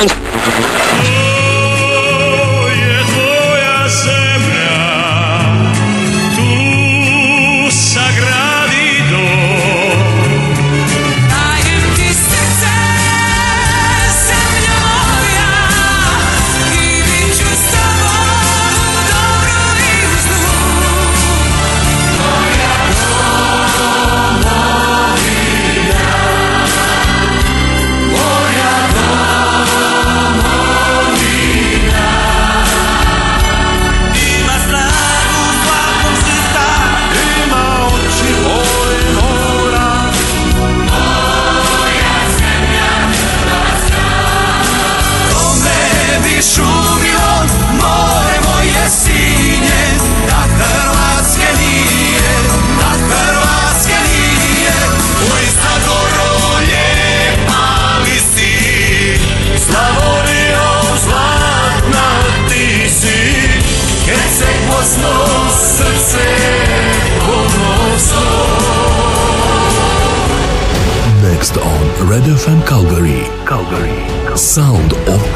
and 0.00 0.87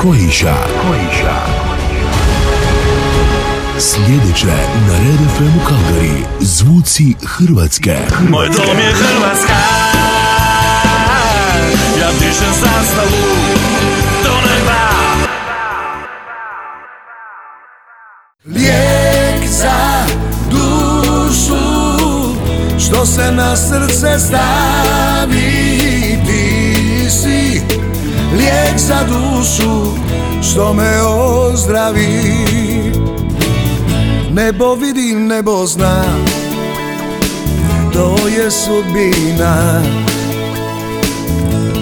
Croatia. 0.01 0.57
Croatia. 0.81 1.37
Sljedeće 3.79 4.47
na 4.87 4.99
Red 4.99 5.31
FM 5.37 5.57
u 5.57 5.67
Kalgari 5.69 6.25
zvuci 6.41 7.15
Hrvatske. 7.27 7.97
Moj 8.29 8.49
dom 8.49 8.79
je 8.79 8.93
Hrvatska, 8.93 9.59
ja 12.01 12.11
dišem 12.13 12.53
zastavu 12.61 13.23
do 14.25 14.33
neba. 14.33 14.83
Lijek 18.47 19.51
za 19.51 20.07
dušu, 20.51 21.65
što 22.79 23.07
se 23.07 23.33
na 23.33 23.57
srce 23.57 24.19
stavi 24.19 25.52
lijek 28.43 28.79
za 28.79 28.99
dušu 29.09 29.97
što 30.43 30.75
me 30.75 31.03
ozdravi. 31.03 32.35
Nebo 34.31 34.75
vidim, 34.75 35.27
nebo 35.27 35.67
zna 35.67 36.05
To 37.93 38.17
je 38.29 38.51
sudbina. 38.51 39.83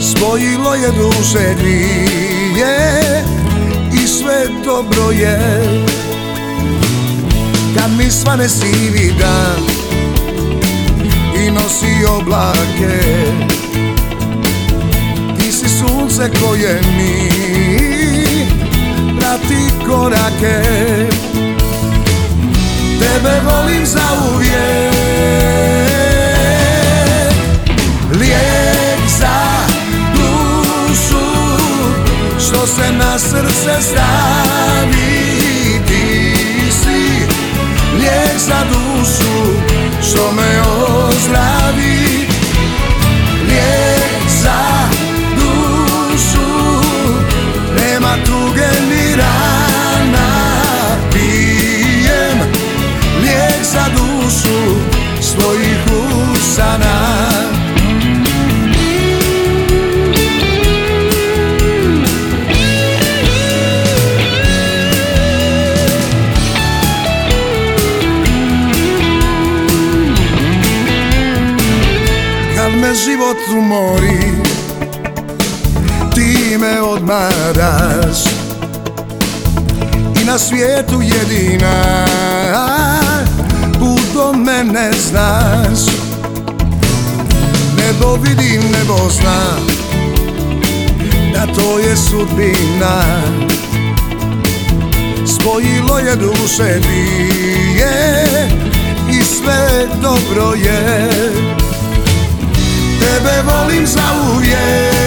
Spojilo 0.01 0.75
je 0.75 0.91
duše 0.93 1.55
dvije 1.61 3.25
I 3.93 4.07
sve 4.07 4.47
dobro 4.65 5.11
je. 5.11 5.41
Kad 7.77 7.91
mi 7.99 8.11
svane 8.11 8.49
sivi 8.49 9.15
dan 9.19 9.63
I 11.47 11.51
nosi 11.51 12.07
oblake 12.09 13.50
sunce 16.11 16.31
koje 16.41 16.81
mi. 16.97 17.31
Prati 19.19 19.87
korake. 19.87 20.63
Tebe 22.99 23.41
volim 23.45 23.87
za 23.87 24.09
uvijek 24.35 24.95
Lijek 28.13 29.09
za 29.19 29.67
dušu 30.15 31.27
Što 32.39 32.67
se 32.67 32.93
na 32.93 33.19
srce 33.19 33.83
stavi. 33.83 35.31
Ti 35.89 36.35
si 36.83 37.27
lijek 37.99 38.39
za 38.39 38.65
dušu 38.73 39.53
Što 40.03 40.33
me 40.33 40.63
ozdravi 41.09 42.10
život 73.31 73.59
umori 73.59 74.19
Ti 76.15 76.59
me 76.59 76.83
odmaraš. 76.83 78.25
I 80.23 80.25
na 80.25 80.39
svijetu 80.39 81.01
jedina 81.03 82.07
Put 83.79 84.15
do 84.15 84.33
mene 84.33 84.91
znaš. 85.09 85.95
Nebo 87.77 88.17
vidim, 88.17 88.63
nebo 88.73 89.11
zna 89.11 89.43
Da 91.33 91.47
to 91.55 91.79
je 91.79 91.97
sudbina. 91.97 93.05
Spojilo 95.27 95.99
je 95.99 96.17
duše 96.17 96.81
dvije 96.81 98.25
I 99.11 99.23
sve 99.23 99.89
dobro 100.03 100.55
je 100.55 101.09
Tebe 103.01 103.43
volim 103.43 103.87
za 103.87 104.03
uvijek 104.35 105.01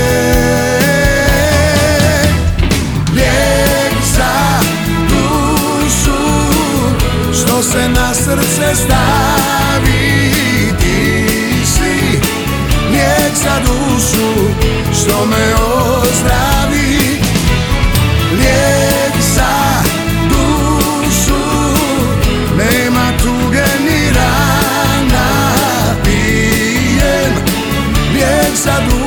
se 7.73 7.89
na 7.89 8.13
srce 8.13 8.75
stavi. 8.75 10.31
Ti 10.79 11.25
si 11.65 12.19
lijek 12.91 13.33
za 13.43 13.59
dušu 13.59 14.29
što 14.93 15.25
me 15.25 15.55
ozdravi 15.55 16.82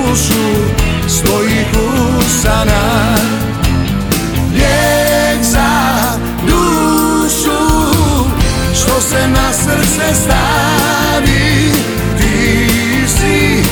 dušu 0.06 0.44
svojih 1.08 1.66
usana. 2.18 3.16
Se 9.10 9.28
na 9.28 9.52
srce 9.52 10.14
stavi. 10.14 11.72
Ti 12.18 13.08
si 13.08 13.62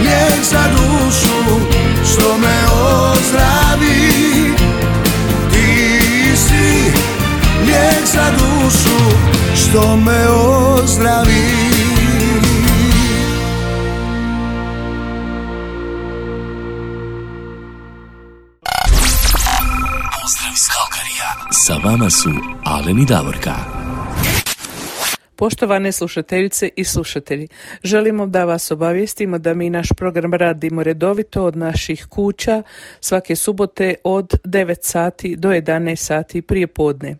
lijek 0.00 0.44
za 0.50 0.64
dušu 0.76 1.60
što 2.04 2.38
me 2.38 2.56
ozdravi. 2.82 4.54
Ti 5.52 6.36
si 6.36 6.92
lijek 7.66 8.06
za 8.12 8.30
dušu 8.30 9.16
što 9.54 9.96
me 9.96 10.28
ozdravi 10.28 11.65
Sa 21.66 21.74
vama 21.84 22.10
su 22.10 22.30
Alen 22.64 22.98
i 22.98 23.06
Davorka. 23.06 23.54
Poštovane 25.36 25.92
slušateljice 25.92 26.70
i 26.76 26.84
slušatelji, 26.84 27.48
želimo 27.82 28.26
da 28.26 28.44
vas 28.44 28.70
obavijestimo 28.70 29.38
da 29.38 29.54
mi 29.54 29.70
naš 29.70 29.88
program 29.96 30.34
radimo 30.34 30.82
redovito 30.82 31.44
od 31.44 31.56
naših 31.56 32.06
kuća 32.06 32.62
svake 33.00 33.36
subote 33.36 33.94
od 34.04 34.34
9 34.44 34.76
sati 34.82 35.36
do 35.36 35.48
11 35.48 35.96
sati 35.96 36.42
prije 36.42 36.66
podne. 36.66 37.16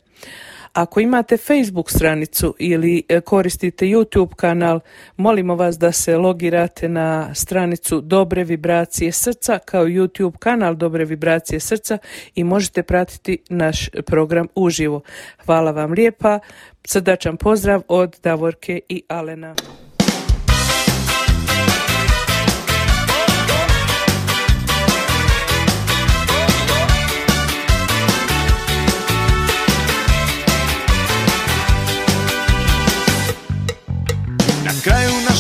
Ako 0.77 1.01
imate 1.01 1.37
Facebook 1.37 1.91
stranicu 1.91 2.55
ili 2.59 3.03
e, 3.09 3.21
koristite 3.21 3.85
YouTube 3.87 4.35
kanal, 4.35 4.81
molimo 5.17 5.55
vas 5.55 5.79
da 5.79 5.93
se 5.93 6.17
logirate 6.17 6.89
na 6.89 7.35
stranicu 7.35 8.01
Dobre 8.01 8.45
vibracije 8.45 9.13
srca 9.13 9.59
kao 9.59 9.85
YouTube 9.85 10.39
kanal 10.39 10.75
Dobre 10.75 11.05
vibracije 11.05 11.61
srca 11.61 11.99
i 12.35 12.45
možete 12.45 12.83
pratiti 12.83 13.39
naš 13.49 13.89
program 14.07 14.49
uživo. 14.55 15.01
Hvala 15.45 15.71
vam 15.71 15.93
lijepa. 15.93 16.39
Srdačan 16.85 17.37
pozdrav 17.37 17.83
od 17.89 18.17
Davorke 18.23 18.81
i 18.89 19.03
Alena. 19.09 19.55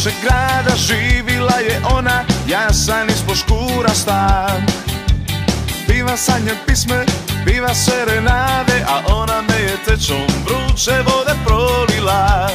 Našeg 0.06 0.22
grada 0.22 0.76
živila 0.76 1.58
je 1.58 1.80
ona 1.94 2.24
Ja 2.48 2.72
sam 2.72 3.08
ispod 3.08 3.36
škura 3.36 3.94
stan. 3.94 4.66
Biva 5.88 6.16
sanje 6.16 6.52
pisme, 6.66 7.04
biva 7.44 7.74
serenade 7.74 8.84
A 8.88 9.02
ona 9.08 9.42
me 9.42 9.62
je 9.62 9.76
tečom 9.84 10.26
vruće 10.44 10.92
vode 10.92 11.34
prolila. 11.44 12.48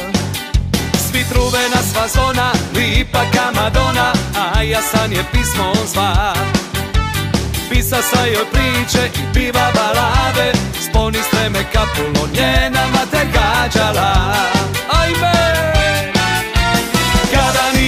Svi 1.10 1.24
truvena 1.32 1.82
sva 1.92 2.08
zona, 2.08 2.52
lipa 2.74 3.22
kamadona 3.34 4.12
A 4.36 4.62
ja 4.62 4.82
sam 4.82 5.12
je 5.12 5.24
pismo 5.32 5.72
zva. 5.92 6.34
Pisa 7.70 8.02
sa 8.02 8.24
joj 8.24 8.46
priče 8.52 9.10
i 9.14 9.34
piva 9.34 9.72
balade 9.74 10.52
Sponi 10.90 11.18
me 11.50 11.64
kapulo, 11.72 12.28
njena 12.34 12.86
mater 12.92 13.26
gađala. 13.32 14.34
Ajme! 15.00 15.71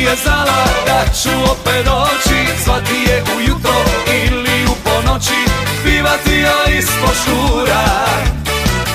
Nije 0.04 0.16
znala 0.16 0.64
da 0.86 1.04
ću 1.22 1.30
opet 1.52 1.84
doći 1.84 2.40
Zvati 2.64 2.94
je 3.08 3.24
ujutro 3.36 3.80
ili 4.24 4.64
u 4.64 4.74
ponoći 4.84 5.40
Pivati 5.84 6.30
joj 6.30 6.78
ispod 6.78 7.16
šura 7.24 7.84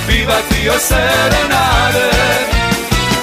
Pivati 0.08 0.66
joj 0.66 0.80
serenade. 0.80 2.12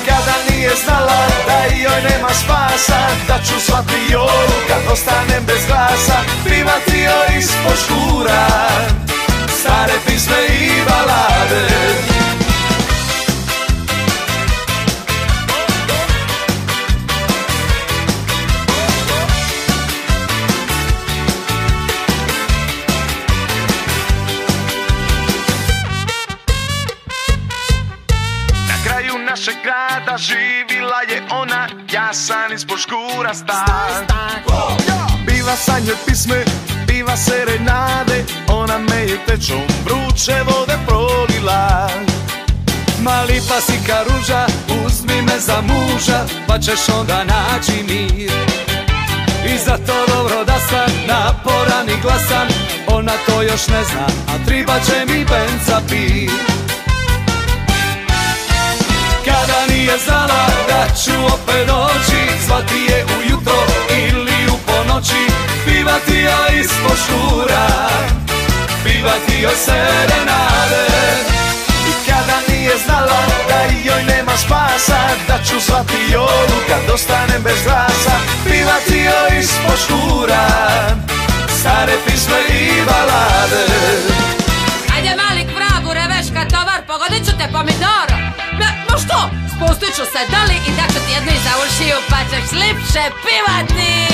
Kada 0.07 0.35
nije 0.51 0.71
znala 0.85 1.27
da 1.47 1.75
joj 1.75 2.03
nema 2.11 2.29
spasa 2.29 3.01
Da 3.29 3.39
ću 3.47 3.55
zvati 3.67 4.13
joj 4.13 4.49
kad 4.69 4.93
ostanem 4.93 5.45
bez 5.47 5.67
glasa 5.67 6.19
Pivati 6.45 6.99
joj 6.99 7.39
ispod 7.39 7.77
škura 7.85 8.47
Stare 9.61 9.95
pisme 10.07 10.37
i 10.49 10.71
balade 10.89 11.67
našeg 29.47 29.63
grada 29.63 30.19
živila 30.19 31.01
je 31.09 31.23
ona 31.31 31.69
Ja 31.93 32.15
sam 32.15 32.53
ispod 32.55 32.79
škura 32.79 33.35
stan. 33.35 34.07
Biva 35.27 35.57
sa 35.57 35.79
njoj 35.79 35.97
pisme, 36.07 36.45
biva 36.87 37.17
serenade 37.17 38.25
Ona 38.49 38.79
me 38.79 38.97
je 38.97 39.19
tečom 39.27 39.63
vruće 39.85 40.35
vode 40.47 40.79
prolila. 40.87 41.91
Mali 43.01 43.41
pa 43.49 43.61
si 43.61 43.79
karuža, 43.87 44.47
uzmi 44.85 45.23
me 45.23 45.39
za 45.39 45.61
muža 45.61 46.25
Pa 46.47 46.59
ćeš 46.59 46.89
onda 46.99 47.25
naći 47.25 47.83
mir. 47.89 48.33
I 49.55 49.59
zato 49.59 50.07
dobro 50.09 50.45
da 50.45 50.59
sam 50.59 50.91
naporan 51.07 51.89
i 51.89 52.01
glasan 52.03 52.49
Ona 52.87 53.13
to 53.27 53.43
još 53.43 53.69
ne 53.69 53.85
zna, 53.85 54.07
a 54.29 54.47
triba 54.47 54.81
će 54.81 55.13
mi 55.13 55.25
benca 55.25 55.81
pit 55.89 56.56
Nije 59.87 59.99
znala 59.99 60.47
da 60.69 60.95
ću 60.95 61.11
opet 61.35 61.67
doći 61.67 62.23
Zvati 62.47 62.81
je 62.89 63.07
ujutro 63.19 63.63
ili 63.91 64.39
u 64.55 64.57
ponoći 64.67 65.23
Pivati 65.65 66.19
ja 66.19 66.61
ispod 66.61 66.99
škura 67.05 67.67
Pivati 68.85 69.43
joj 69.43 69.57
serenade 69.65 70.87
I 71.89 72.11
kada 72.11 72.39
nije 72.49 72.73
znala 72.87 73.23
da 73.49 73.61
joj 73.85 74.03
nema 74.03 74.37
spasa 74.37 74.99
Da 75.29 75.39
ću 75.45 75.55
zvati 75.67 76.13
jolu 76.13 76.59
kad 76.69 76.95
ostanem 76.95 77.43
bez 77.43 77.65
glasa 77.65 78.17
Pivati 78.45 78.99
joj 78.99 79.41
ispod 79.41 79.79
škura 79.85 80.47
Stare 81.61 81.97
pisme 82.07 82.39
i 82.49 82.83
balade 82.87 83.65
Ajde 84.97 85.13
mali 85.23 85.47
vragu, 85.57 85.95
reveška, 85.95 86.49
tovar, 86.49 86.81
pogodit 86.87 87.27
ću 87.27 87.33
te 87.39 87.49
pomidorom. 87.53 88.26
Što? 89.05 89.31
Spustit 89.55 89.95
ću 89.97 90.05
se 90.13 90.21
doli 90.33 90.57
i 90.69 90.71
ću 90.93 90.99
ti 91.07 91.13
jednu 91.13 91.33
iza 91.33 91.53
ušiju, 91.65 91.97
pa 92.11 92.17
ćeš 92.31 92.53
lipše 92.53 93.05
pivati. 93.25 94.07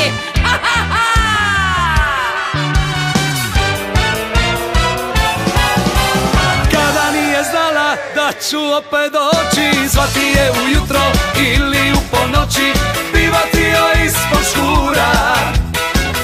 Kada 6.72 7.10
nije 7.12 7.42
znala 7.50 7.96
da 8.14 8.32
ću 8.48 8.58
opet 8.78 9.12
doći 9.12 9.88
Zvati 9.88 10.26
je 10.36 10.52
ujutro 10.64 11.00
ili 11.36 11.92
u 11.92 12.00
ponoći 12.10 12.72
Pivati 13.12 13.62
joj 13.62 14.06
ispod 14.06 14.44
škura 14.50 15.12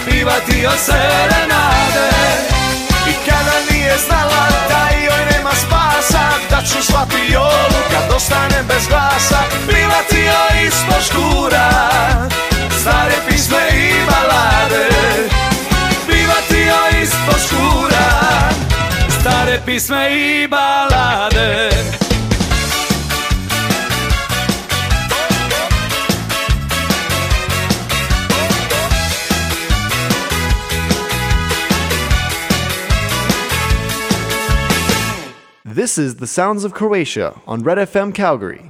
Pivati 0.04 0.58
joj 0.62 0.78
serenade 0.78 2.08
I 2.54 2.57
nije 3.88 3.98
znala 3.98 4.44
da 4.68 4.96
joj 4.96 5.24
nema 5.32 5.50
spasa 5.50 6.24
Da 6.50 6.62
ću 6.62 6.78
zvati 6.82 7.32
jolu 7.32 7.80
kad 7.90 8.16
ostanem 8.16 8.66
bez 8.68 8.88
glasa. 8.88 9.38
Pivati 9.68 10.20
joj 10.30 10.66
ispod 10.66 11.02
škura 11.06 11.70
Stare 12.80 13.18
pisme 13.28 13.56
i 13.72 13.92
balade. 14.10 14.88
Pivati 16.06 16.60
joj 16.70 17.02
ispod 17.02 17.40
škura 17.46 18.08
Stare 19.20 19.60
pisme 19.66 20.10
i 20.10 20.48
balade 20.48 21.70
This 35.78 35.98
is 35.98 36.16
The 36.16 36.26
Sounds 36.26 36.64
of 36.64 36.72
Croatia 36.72 37.32
on 37.46 37.64
Red 37.64 37.88
FM 37.88 38.12
Calgary. 38.12 38.60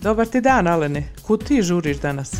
Dobar 0.00 0.26
ti 0.26 0.40
dan, 0.40 0.66
Alene. 0.66 1.08
Kud 1.22 1.44
ti 1.44 1.62
žuriš 1.62 1.96
danas? 1.98 2.32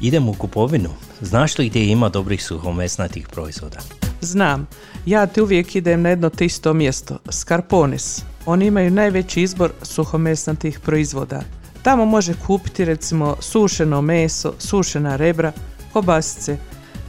Idem 0.00 0.28
u 0.28 0.32
kupovinu. 0.32 0.88
Znaš 1.20 1.58
li 1.58 1.68
gdje 1.68 1.90
ima 1.90 2.08
dobrih 2.08 2.44
suhomesnatih 2.44 3.28
proizvoda? 3.28 3.78
Znam, 4.20 4.66
ja 5.06 5.26
ti 5.26 5.40
uvijek 5.40 5.76
idem 5.76 6.02
na 6.02 6.08
jedno 6.08 6.30
te 6.30 6.44
isto 6.44 6.74
mjesto, 6.74 7.18
Scarpones. 7.30 8.22
Oni 8.46 8.66
imaju 8.66 8.90
najveći 8.90 9.42
izbor 9.42 9.72
suhomesnatih 9.82 10.80
proizvoda. 10.80 11.42
Tamo 11.82 12.04
može 12.04 12.34
kupiti 12.46 12.84
recimo 12.84 13.36
sušeno 13.40 14.02
meso, 14.02 14.54
sušena 14.58 15.16
rebra, 15.16 15.52
kobasice, 15.92 16.56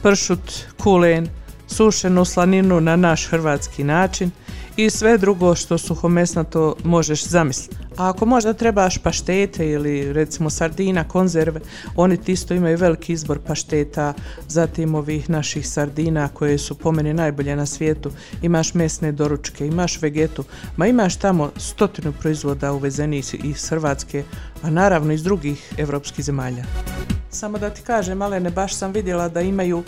pršut, 0.02 0.52
kulen, 0.82 1.28
sušenu 1.68 2.24
slaninu 2.24 2.80
na 2.80 2.96
naš 2.96 3.26
hrvatski 3.26 3.84
način 3.84 4.30
i 4.76 4.90
sve 4.90 5.18
drugo 5.18 5.54
što 5.54 5.78
suhomesnato 5.78 6.76
možeš 6.84 7.24
zamisliti. 7.24 7.76
A 7.96 8.08
ako 8.08 8.26
možda 8.26 8.52
trebaš 8.52 8.98
paštete 8.98 9.70
ili 9.70 10.12
recimo 10.12 10.50
sardina, 10.50 11.04
konzerve, 11.04 11.60
oni 11.96 12.16
ti 12.16 12.32
isto 12.32 12.54
imaju 12.54 12.78
veliki 12.78 13.12
izbor 13.12 13.38
pašteta, 13.46 14.14
zatim 14.48 14.94
ovih 14.94 15.30
naših 15.30 15.68
sardina 15.68 16.28
koje 16.28 16.58
su 16.58 16.74
po 16.74 16.92
meni 16.92 17.14
najbolje 17.14 17.56
na 17.56 17.66
svijetu, 17.66 18.10
imaš 18.42 18.74
mesne 18.74 19.12
doručke, 19.12 19.66
imaš 19.66 20.02
vegetu, 20.02 20.44
ma 20.76 20.86
imaš 20.86 21.16
tamo 21.16 21.50
stotinu 21.56 22.12
proizvoda 22.20 22.72
uvezeni 22.72 23.18
iz- 23.18 23.34
iz 23.44 23.68
Hrvatske, 23.68 24.24
a 24.62 24.70
naravno 24.70 25.12
iz 25.12 25.22
drugih 25.22 25.72
evropskih 25.78 26.24
zemalja. 26.24 26.64
Samo 27.38 27.58
da 27.58 27.70
ti 27.70 27.82
kažem, 27.82 28.18
Malene, 28.18 28.50
baš 28.50 28.74
sam 28.74 28.92
vidjela 28.92 29.28
da 29.28 29.40
imaju 29.40 29.82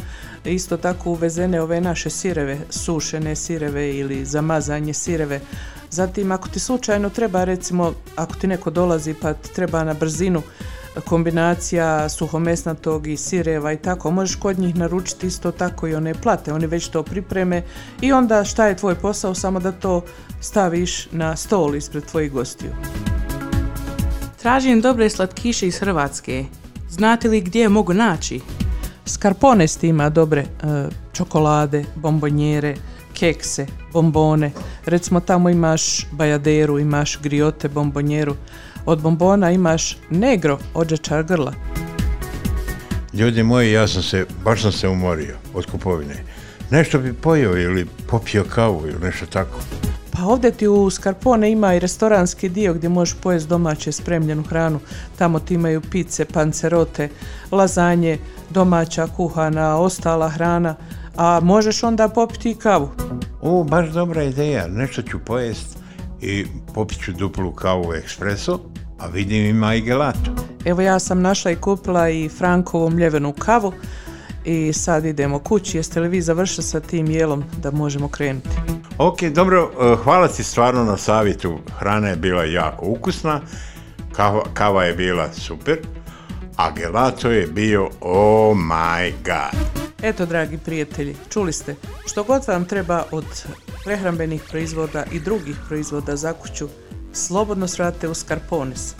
isto 0.44 0.76
tako 0.76 1.10
uvezene 1.10 1.60
ove 1.60 1.80
naše 1.80 2.10
sireve, 2.10 2.58
sušene 2.70 3.36
sireve 3.36 3.96
ili 3.96 4.24
zamazanje 4.24 4.94
sireve. 4.94 5.40
Zatim 5.90 6.32
ako 6.32 6.48
ti 6.48 6.58
slučajno 6.58 7.10
treba 7.10 7.44
recimo, 7.44 7.92
ako 8.16 8.34
ti 8.34 8.46
neko 8.46 8.70
dolazi 8.70 9.14
pa 9.14 9.32
ti 9.32 9.54
treba 9.54 9.84
na 9.84 9.94
brzinu 9.94 10.42
kombinacija 11.04 12.08
suhomesnatog 12.08 13.06
i 13.06 13.16
sireva 13.16 13.72
i 13.72 13.76
tako, 13.76 14.10
možeš 14.10 14.36
kod 14.36 14.58
njih 14.58 14.76
naručiti 14.76 15.26
isto 15.26 15.52
tako 15.52 15.88
i 15.88 15.94
one 15.94 16.14
plate, 16.14 16.52
oni 16.52 16.66
već 16.66 16.88
to 16.88 17.02
pripreme 17.02 17.62
i 18.00 18.12
onda 18.12 18.44
šta 18.44 18.66
je 18.66 18.76
tvoj 18.76 18.94
posao, 18.94 19.34
samo 19.34 19.60
da 19.60 19.72
to 19.72 20.04
staviš 20.40 21.08
na 21.12 21.36
stol 21.36 21.76
ispred 21.76 22.04
tvojih 22.04 22.32
gostiju. 22.32 22.70
Tražim 24.36 24.80
dobre 24.80 25.10
slatkiše 25.10 25.66
iz 25.66 25.78
Hrvatske. 25.78 26.59
Znate 26.90 27.28
li 27.28 27.40
gdje 27.40 27.60
je 27.60 27.68
mogu 27.68 27.94
naći? 27.94 28.40
Skarponest 29.06 29.84
ima 29.84 30.08
dobre 30.08 30.40
e, 30.40 30.46
čokolade, 31.12 31.84
bombonjere, 31.94 32.74
kekse, 33.14 33.66
bombone. 33.92 34.50
Recimo 34.84 35.20
tamo 35.20 35.50
imaš 35.50 36.06
bajaderu, 36.10 36.78
imaš 36.78 37.18
griote, 37.22 37.68
bombonjeru. 37.68 38.34
Od 38.86 39.02
bombona 39.02 39.50
imaš 39.50 39.96
negro, 40.10 40.58
ođečar 40.74 41.22
grla. 41.22 41.54
Ljudi 43.12 43.42
moji, 43.42 43.72
ja 43.72 43.88
sam 43.88 44.02
se, 44.02 44.26
baš 44.44 44.62
sam 44.62 44.72
se 44.72 44.88
umorio 44.88 45.36
od 45.54 45.66
kupovine. 45.66 46.24
Nešto 46.70 46.98
bi 46.98 47.12
pojeo 47.12 47.56
ili 47.58 47.86
popio 48.06 48.44
kavu 48.44 48.82
ili 48.86 48.98
nešto 49.00 49.26
tako. 49.26 49.58
Pa 50.12 50.24
ovdje 50.24 50.50
ti 50.50 50.68
u 50.68 50.90
Skarpone 50.90 51.50
ima 51.50 51.74
i 51.74 51.78
restoranski 51.78 52.48
dio 52.48 52.74
gdje 52.74 52.88
možeš 52.88 53.16
pojesti 53.22 53.48
domaće 53.48 53.92
spremljenu 53.92 54.42
hranu. 54.42 54.80
Tamo 55.18 55.38
ti 55.38 55.54
imaju 55.54 55.80
pice, 55.80 56.24
pancerote, 56.24 57.08
lazanje, 57.52 58.18
domaća 58.50 59.06
kuhana, 59.16 59.76
ostala 59.76 60.28
hrana, 60.28 60.74
a 61.16 61.40
možeš 61.42 61.82
onda 61.82 62.08
popiti 62.08 62.50
i 62.50 62.54
kavu. 62.54 62.88
O, 63.42 63.64
baš 63.64 63.88
dobra 63.88 64.22
ideja, 64.22 64.68
nešto 64.68 65.02
ću 65.02 65.18
pojest 65.26 65.78
i 66.20 66.46
popit 66.74 67.04
ću 67.04 67.12
duplu 67.12 67.52
kavu 67.52 67.94
ekspreso, 67.94 68.60
a 68.98 69.06
vidim 69.06 69.44
ima 69.44 69.74
i 69.74 69.80
gelato. 69.80 70.30
Evo 70.64 70.80
ja 70.80 70.98
sam 70.98 71.20
našla 71.20 71.50
i 71.50 71.56
kupila 71.56 72.10
i 72.10 72.28
Frankovu 72.28 72.90
mljevenu 72.90 73.32
kavu 73.32 73.72
i 74.44 74.72
sad 74.72 75.04
idemo 75.04 75.38
kući. 75.38 75.76
Jeste 75.76 76.00
li 76.00 76.08
vi 76.08 76.22
završili 76.22 76.64
sa 76.64 76.80
tim 76.80 77.06
jelom 77.06 77.44
da 77.62 77.70
možemo 77.70 78.08
krenuti? 78.08 78.48
Ok, 78.98 79.22
dobro, 79.22 79.70
e, 79.80 79.96
hvala 80.04 80.28
ti 80.28 80.42
stvarno 80.42 80.84
na 80.84 80.96
savjetu. 80.96 81.58
Hrana 81.78 82.08
je 82.08 82.16
bila 82.16 82.44
jako 82.44 82.86
ukusna, 82.86 83.40
kava, 84.12 84.42
kava 84.54 84.84
je 84.84 84.94
bila 84.94 85.32
super, 85.32 85.78
a 86.56 86.70
gelato 86.70 87.30
je 87.30 87.46
bio 87.46 87.88
oh 88.00 88.56
my 88.56 89.12
god. 89.24 89.80
Eto, 90.02 90.26
dragi 90.26 90.58
prijatelji, 90.58 91.16
čuli 91.28 91.52
ste, 91.52 91.74
što 92.06 92.22
god 92.22 92.42
vam 92.48 92.64
treba 92.64 93.04
od 93.10 93.24
prehrambenih 93.84 94.42
proizvoda 94.50 95.04
i 95.12 95.20
drugih 95.20 95.56
proizvoda 95.68 96.16
za 96.16 96.32
kuću, 96.32 96.68
slobodno 97.12 97.68
svrate 97.68 98.08
u 98.08 98.14
Scarpones. 98.14 98.94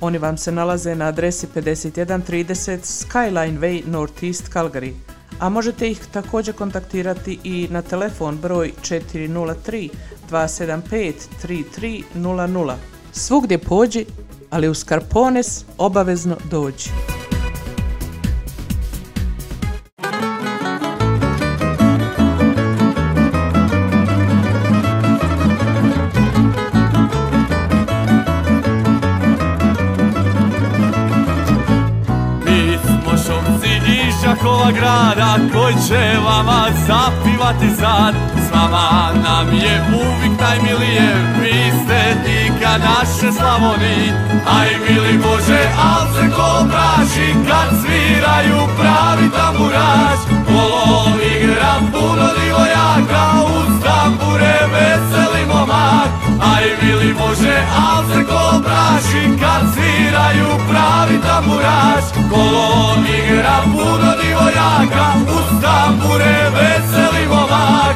Oni 0.00 0.18
vam 0.18 0.36
se 0.36 0.52
nalaze 0.52 0.94
na 0.94 1.04
adresi 1.04 1.46
5130 1.54 2.78
Skyline 2.82 3.58
Way 3.58 3.86
Northeast 3.86 4.50
Calgary, 4.52 4.92
a 5.38 5.48
možete 5.48 5.90
ih 5.90 6.00
također 6.12 6.54
kontaktirati 6.54 7.38
i 7.44 7.68
na 7.70 7.82
telefon 7.82 8.38
broj 8.38 8.72
403 8.82 9.90
275 10.30 11.12
3300. 12.14 12.74
Svugdje 13.12 13.58
pođi, 13.58 14.06
ali 14.50 14.68
u 14.68 14.74
Scarpones 14.74 15.64
obavezno 15.78 16.36
dođi. 16.50 17.15
Će 36.36 36.42
vama 36.42 36.66
zapivati 36.86 37.76
sad 37.80 38.14
S 38.46 38.54
vama 38.54 39.10
nam 39.24 39.54
je 39.54 39.84
uvijek 39.94 40.40
najmilije, 40.40 41.14
vi 41.40 41.72
ste 41.84 42.16
dika 42.24 42.78
naše 42.78 43.32
Slavoni 43.32 44.12
Aj 44.58 44.68
mili 44.88 45.18
Bože, 45.18 45.60
al 45.78 46.06
se 46.14 46.34
ko 46.36 46.66
praši 46.70 47.34
kad 47.48 47.68
sviraju 47.80 48.68
pravi 48.78 49.30
tamburaš 49.30 50.20
Kolo 50.46 51.04
igra 51.36 51.74
puno 51.92 52.28
divojaka, 52.40 53.24
uz 53.56 53.82
tambure 53.84 54.58
veseli 54.72 55.46
momak 55.46 56.25
Aj 56.40 56.64
mili 56.82 57.14
Bože, 57.14 57.56
al 57.76 58.04
se 58.08 58.24
ko 58.24 58.60
praši 58.64 59.22
kad 59.40 59.62
sviraju 59.74 60.48
pravi 60.68 61.16
tamburaš 61.26 62.04
Kolo 62.30 62.96
igra 63.18 63.58
puno 63.64 64.10
divojaka, 64.22 65.06
uz 65.36 65.48
tambure 65.62 66.36
veseli 66.54 67.26
momak 67.28 67.95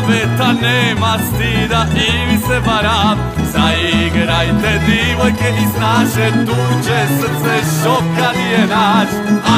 si 0.00 0.06
baveta 0.06 0.52
nema 0.52 1.18
stida 1.18 1.86
i 1.94 2.26
vi 2.26 2.38
se 2.38 2.58
varam. 2.66 3.18
Zaigrajte 3.52 4.80
divojke 4.86 5.48
iz 5.62 5.80
naše 5.80 6.30
tuđe 6.46 7.00
srce 7.18 7.54
šoka 7.82 8.32
nije 8.36 8.66
naš. 8.66 9.08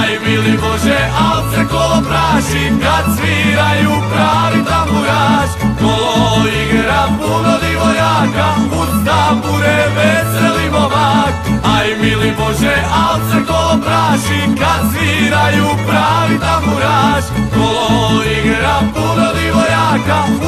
Aj 0.00 0.10
mili 0.26 0.58
Bože, 0.58 0.98
al 1.18 1.42
se 1.50 1.68
kolo 1.70 2.02
praši 2.08 2.72
kad 2.82 3.04
sviraju 3.16 3.92
pravi 4.12 4.64
tamburaš. 4.64 5.50
Kolo 5.80 6.46
igra 6.62 7.02
puno 7.18 7.58
divojaka, 7.64 8.48
uz 8.80 9.06
tambure 9.06 9.88
veseli 9.96 10.70
momak 10.70 11.34
Aj 11.76 11.86
mili 12.02 12.32
Bože, 12.38 12.76
al 12.94 13.20
se 13.30 13.46
kolo 13.46 13.78
praši 13.84 14.40
kad 14.60 14.80
sviraju 14.92 15.68
pravi 15.88 16.38
tamburaš. 16.40 17.24
Kolo 17.54 18.22
igra 18.24 18.78
puno 18.94 19.26
divojaka, 19.34 19.41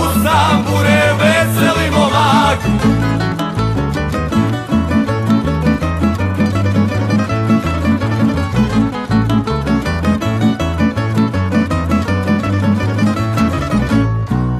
uz 0.02 0.14
tambure 0.24 1.02
veseli 1.20 1.90
momak. 1.90 2.58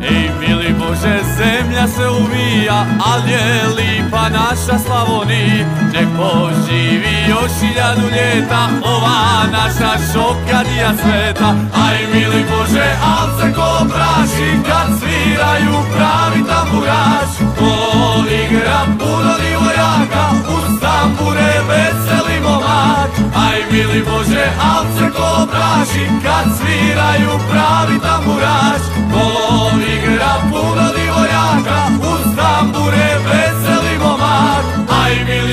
Ej 0.02 0.30
mili 0.40 0.74
Bože, 0.78 1.18
zemlja 1.36 1.86
se 1.88 2.08
uvija, 2.08 2.86
al 3.06 3.28
je 3.28 3.64
naša 4.28 4.78
Slavoni 4.78 5.64
Nek 5.92 6.08
poživi 6.18 7.16
još 7.28 7.52
hiljadu 7.60 8.06
ljeta, 8.16 8.68
ova 8.84 9.18
naša 9.52 9.92
šokadija 10.12 10.90
sveta. 11.02 11.48
Aj 11.86 11.98
mili 12.12 12.44
Bože, 12.50 12.88
al 13.12 13.28
se 13.38 13.54
ko 13.54 13.86
praši 13.92 14.50
kad 14.66 14.88
sviraju 14.98 15.76
pravi 15.94 16.40
tamburaš 16.50 17.30
Ko 17.58 17.74
igra 18.42 18.80
puno 18.98 19.34
divojaka, 19.44 20.24
uz 20.56 20.80
tambure 20.80 21.52
veseli 21.68 22.40
momak 22.42 23.10
Aj 23.46 23.58
mili 23.70 24.04
Bože, 24.04 24.46
al 24.72 24.84
se 24.98 25.06
ko 25.16 25.46
praši 25.50 26.04
kad 26.24 26.46
sviraju 26.58 27.32
pravi 27.50 28.00
tamburaš 28.00 28.82
Ko 29.12 29.26
igra 29.96 30.34
puno 30.50 30.86
divojaka, 30.96 31.78
uz 32.12 32.36
tambure 32.36 33.08
veseli 33.26 33.53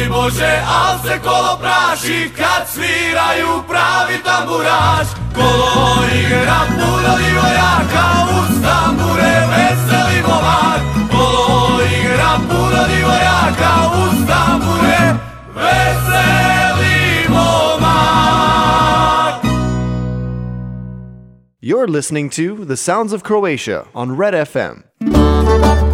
Bože, 0.09 0.53
al 0.67 0.99
se 1.03 1.19
kolo 1.23 1.57
praši 1.61 2.31
kad 2.37 2.67
sviraju 2.67 3.63
pravi 3.67 4.17
tamburaš. 4.23 5.07
Kolo 5.35 6.05
igra 6.19 6.61
divojaka, 7.17 8.05
veseli 9.51 10.21
Kolo 11.11 11.81
igra 11.81 12.39
divojaka, 12.87 13.71
veseli 15.55 16.31
You're 21.63 21.87
listening 21.87 22.29
to 22.31 22.65
The 22.65 22.75
Sounds 22.75 23.13
of 23.13 23.23
Croatia 23.23 23.85
on 23.93 24.17
Red 24.17 24.33
FM. 24.33 25.90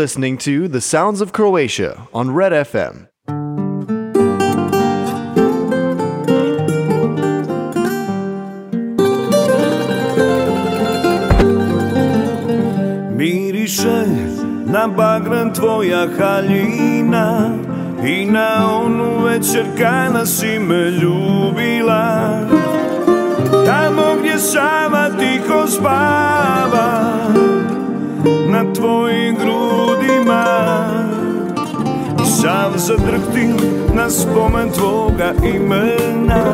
listening 0.00 0.38
to 0.38 0.66
The 0.66 0.80
Sounds 0.80 1.20
of 1.20 1.34
Croatia 1.34 2.08
on 2.14 2.30
Red 2.32 2.52
FM. 2.52 3.06
Miriše 13.12 14.06
na 14.64 14.88
bagran 14.88 15.52
tvoja 15.52 16.08
haljina 16.18 17.58
I 18.04 18.24
na 18.24 18.76
onu 18.76 19.24
večer 19.24 19.66
kada 19.78 20.26
si 20.26 20.58
me 20.58 20.90
ljubila 20.90 22.40
Tamo 23.66 24.16
gdje 24.20 24.38
sama 24.38 25.10
tiho 25.18 25.66
spava 25.66 27.20
tvojim 28.74 29.36
grudima. 29.36 30.44
Sav 32.24 32.70
zadrhtim 32.76 33.56
na 33.94 34.10
spomen 34.10 34.70
tvoga 34.70 35.32
imena. 35.54 36.44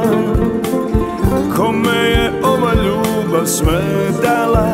Kome 1.57 1.97
je 1.97 2.33
ova 2.45 2.73
ljubav 2.75 3.47
smetala? 3.47 4.66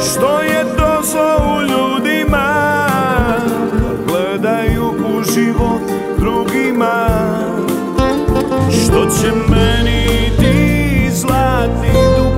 Što 0.00 0.40
je 0.40 0.64
to 0.76 0.90
u 1.46 1.62
ljudima? 1.62 2.86
Gledaju 4.08 4.84
u 4.84 5.22
život 5.34 5.82
drugima. 6.18 7.06
Što 8.70 9.06
će 9.06 9.32
meni 9.50 10.30
ti 10.38 11.10
zlatni 11.12 11.92
duh 11.92 12.29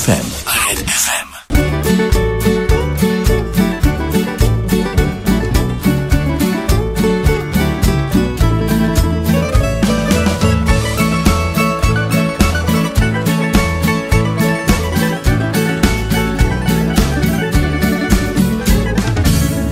FM. 0.00 0.26
Red 0.46 0.78
FM. 0.88 1.28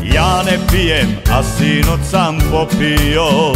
Ja 0.02 0.42
ne 0.42 0.58
pijem, 0.72 1.16
a 1.30 1.42
sinoć 1.42 2.00
sam 2.10 2.38
popio 2.50 3.52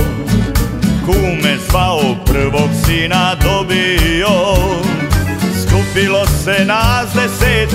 Kume 1.06 1.56
zvao, 1.68 2.00
prvog 2.26 2.61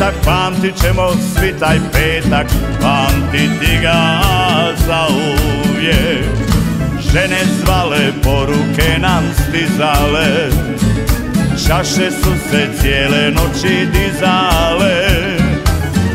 desetak, 0.08 0.26
pamtit 0.26 0.82
ćemo 0.82 1.12
svi 1.14 1.54
taj 1.60 1.80
petak 1.92 2.48
Pamtiti 2.82 3.78
ga 3.82 4.22
za 4.88 5.08
uvijek 5.08 6.26
Žene 7.12 7.40
zvale, 7.64 8.14
poruke 8.24 9.00
nam 9.00 9.24
stizale 9.34 10.50
Čaše 11.68 12.12
su 12.12 12.32
se 12.52 12.68
cijele 12.82 13.32
noći 13.32 13.88
dizale. 13.94 15.08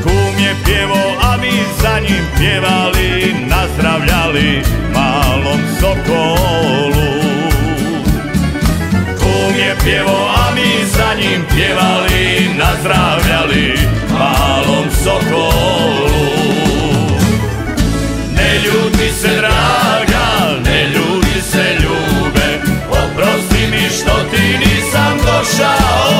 Kum 0.02 0.44
je 0.44 0.54
pjevo, 0.64 1.18
a 1.22 1.36
mi 1.36 1.52
za 1.82 2.00
njim 2.00 2.24
pjevali 2.38 3.34
Nazdravljali 3.48 4.62
malom 4.94 5.60
sokolu. 5.80 7.12
Kum 9.18 9.54
je 9.56 9.76
pjevo, 9.84 10.30
a 10.36 10.41
njim 11.14 11.44
pjevali 11.54 12.54
Nazdravljali 12.58 13.78
malom 14.12 14.84
sokolu. 15.04 16.32
Ne 18.36 18.54
ljuti 18.64 19.12
se 19.20 19.28
draga, 19.36 20.60
ne 20.64 20.84
ljuti 20.88 21.42
se 21.50 21.76
ljube 21.82 22.62
Oprosti 22.90 23.66
mi 23.70 23.88
što 23.90 24.24
ti 24.30 24.58
nisam 24.58 25.18
došao 25.18 26.11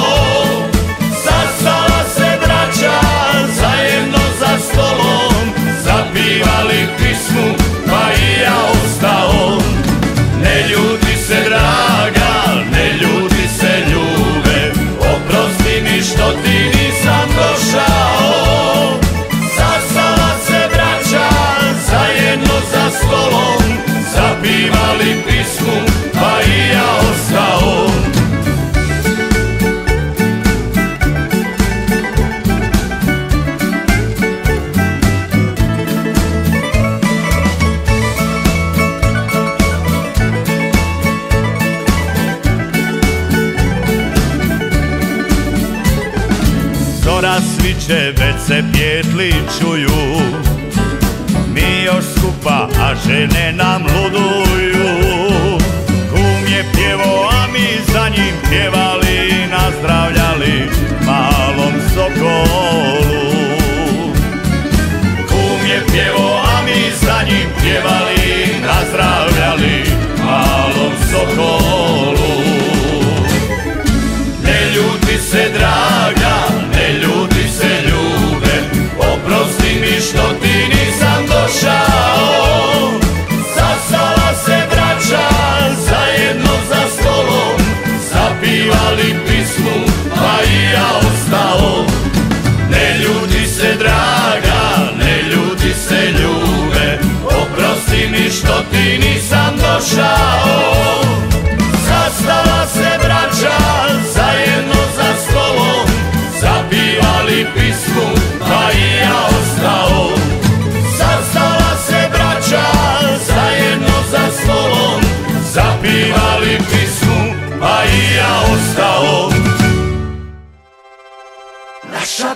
već 48.33 48.47
se 48.47 48.64
pjetli 48.73 49.35
čuju. 49.61 50.21
Mi 51.55 51.85
još 51.85 52.05
skupa, 52.16 52.68
a 52.81 52.95
žene 53.07 53.53
nam 53.53 53.83
luduju. 53.83 55.59
Kum 56.11 56.53
je 56.55 56.64
pjevo, 56.75 57.29
a 57.33 57.47
mi 57.53 57.92
za 57.92 58.09
njim 58.09 58.35
pjevali 58.51 59.47
Nazdravljali 59.51 60.68
malom 61.07 61.75
sokolu. 61.95 63.23
Kum 65.29 65.66
je 65.66 65.83
pjevo, 65.92 66.42
a 66.45 66.62
mi 66.62 66.90
za 67.07 67.23
njim 67.29 67.49
pjevali 67.62 68.47
Nazdravljali 68.66 69.85
malom 70.25 70.92
sokolu. 71.11 72.42
Ne 74.45 74.75
ljuti 74.75 75.18
se 75.31 75.51
draga, 75.59 75.92
što 80.09 80.35
ti 80.43 80.69
nisam 80.69 81.27
došao. 81.27 83.01
Sastala 83.55 84.35
se 84.45 84.67
braća 84.71 85.29
zajedno 85.77 86.53
za 86.69 86.83
stolom. 86.95 87.59
Zapivali 88.12 89.17
pismu 89.27 89.87
pa 90.15 90.45
i 90.51 90.62
ja 90.73 90.88
ostao. 90.99 91.87
Ne 92.71 92.99
ljuti 92.99 93.47
se 93.47 93.75
draga, 93.79 94.93
ne 94.99 95.23
ljuti 95.23 95.75
se 95.88 96.11
ljube. 96.11 96.99
Oprosti 97.25 98.09
mi 98.11 98.31
što 98.31 98.62
ti 98.73 98.99
nisam 98.99 99.57
došao. 99.57 101.03
Sastala 101.87 102.67
se 102.67 102.99
braća 102.99 103.59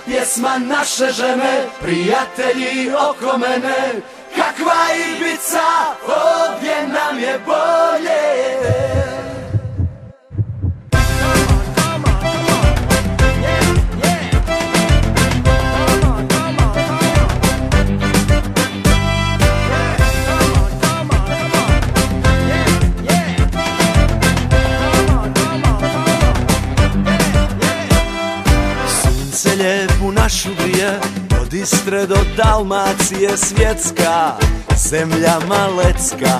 pjesma, 0.07 0.57
naše 0.57 1.11
žene, 1.11 1.65
prijatelji 1.81 2.91
oko 3.09 3.37
mene. 3.37 4.01
Kakva 4.35 4.83
Ibiza, 5.09 5.69
ovdje 6.07 6.87
nam 6.87 7.19
je 7.19 7.39
bolje. 7.45 8.27
Sunce 29.01 29.55
našu 30.27 30.49
grije 30.63 30.99
Od 31.41 31.53
Istre 31.53 32.05
do 32.05 32.17
Dalmacije 32.37 33.37
svjetska 33.37 34.33
Zemlja 34.77 35.39
malecka. 35.47 36.39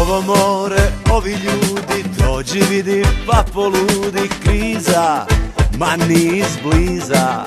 Ovo 0.00 0.20
more, 0.20 0.82
ovi 1.10 1.30
ljudi 1.30 2.04
Dođi 2.18 2.62
vidi 2.70 3.04
pa 3.26 3.44
poludi 3.52 4.28
kriza 4.44 5.26
Ma 5.78 5.96
ni 5.96 6.38
izbliza 6.38 7.44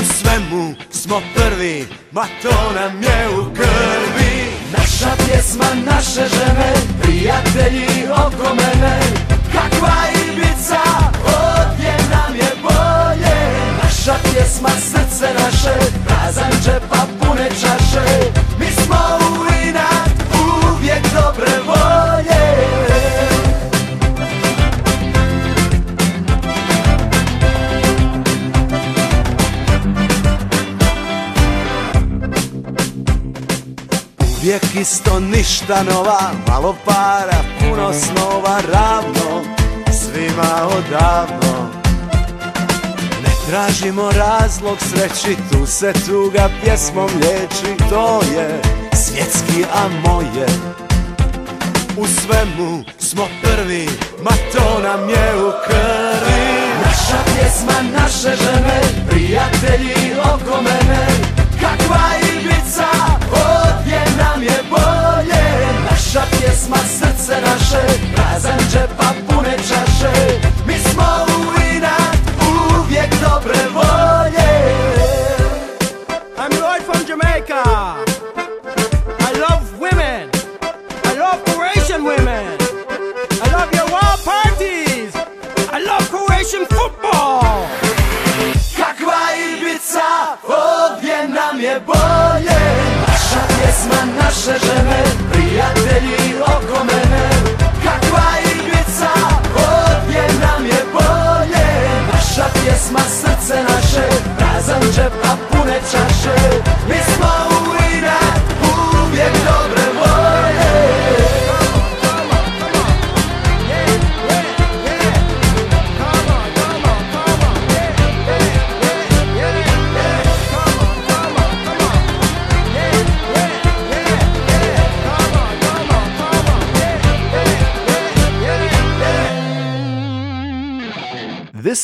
U 0.00 0.04
svemu 0.04 0.74
smo 0.90 1.20
prvi 1.34 1.86
Ma 2.12 2.24
to 2.42 2.72
nam 2.74 3.02
je 3.02 3.28
u 3.38 3.54
krvi. 3.54 4.46
Naš 4.72 5.00
Naša 5.00 5.16
pjesma, 5.26 5.66
naše 5.86 6.28
žene 6.36 6.74
Prijatelji 7.02 8.08
oko 8.12 8.54
mene. 8.54 9.00
Kakva 9.52 10.06
je 10.06 10.16
bolje 10.36 11.55
Naša 14.06 14.18
pjesma, 14.22 14.68
srce 14.68 15.26
naše 15.34 15.90
Prazan 16.06 16.52
džepa, 16.64 17.06
pune 17.20 17.48
čaše 17.48 18.30
Mi 18.58 18.66
smo 18.66 18.96
u 19.20 19.46
inat 19.68 20.10
Uvijek 20.74 21.02
dobre 21.02 21.52
volje 21.66 22.46
Uvijek 34.38 34.74
isto 34.80 35.20
ništa 35.20 35.82
nova, 35.82 36.20
malo 36.48 36.76
para, 36.84 37.38
puno 37.58 37.92
snova, 37.92 38.60
ravno, 38.72 39.42
svima 39.92 40.68
odavno. 40.78 41.65
Tražimo 43.50 44.10
razlog 44.10 44.78
sreći, 44.80 45.36
tu 45.52 45.66
se 45.66 45.92
tuga 45.92 46.48
pjesmom 46.62 47.10
liječi, 47.20 47.84
to 47.90 48.20
je 48.36 48.60
svjetski, 48.92 49.64
a 49.74 49.88
moje. 50.08 50.46
U 51.96 52.06
svemu 52.06 52.84
smo 52.98 53.28
prvi, 53.42 53.88
ma 54.22 54.30
to 54.52 54.80
nam 54.82 55.08
je 55.08 55.36
u 55.36 55.52
krvi. 55.66 56.56
Naša 56.84 57.18
pjesma, 57.24 58.00
naše 58.00 58.36
žene, 58.44 58.80
prijatelji 59.10 60.14
oko 60.20 60.62
mene, 60.62 61.06
kakva 61.60 62.04
Ibiza, 62.32 62.90
ovdje 63.30 64.00
nam 64.18 64.42
je 64.42 64.58
bolje. 64.70 65.44
Naša 65.90 66.22
pjesma, 66.30 66.76
srce 66.76 67.40
naše, 67.40 67.98
prazan 68.14 68.58
džepa, 68.72 69.12
pune 69.28 69.56
čaše, 69.68 70.40
mi 70.66 70.74
smo 70.78 71.25
Jamaica. 77.56 78.04
I 79.20 79.32
love 79.38 79.78
women. 79.80 80.30
I 81.04 81.14
love 81.14 81.44
Croatian 81.44 82.04
women. 82.04 82.56
I 83.44 83.46
love 83.52 83.72
your 83.72 83.88
wild 83.90 84.20
parties. 84.24 85.14
I 85.72 85.78
love 85.80 86.08
Croatian 86.10 86.66
football. 86.66 87.66
Kakva 88.76 89.22
Ibiza, 89.48 90.36
ovdje 90.44 91.28
nam 91.28 91.60
je 91.60 91.80
bolje 91.86 92.60
Naša 93.08 93.40
pjesma, 93.48 94.00
naše 94.18 94.66
žene, 94.66 95.02
prijatelji 95.32 96.40
oko 96.40 96.84
mene 96.84 97.28
Kakva 97.84 98.28
Ibiza, 98.52 99.14
ovdje 99.54 100.24
nam 100.40 100.66
je 100.66 100.80
bolje 100.92 101.66
Naša 102.12 102.44
pjesma, 102.54 103.00
srce 103.00 103.62
naše, 103.62 104.06
prazan 104.38 104.82
džep, 104.94 105.12
a 105.24 105.36
pune 105.50 105.80
čaše 105.90 106.55